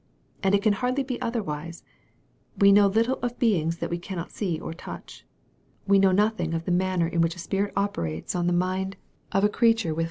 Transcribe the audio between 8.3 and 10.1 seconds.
on the iiind of a MARK, CHAP.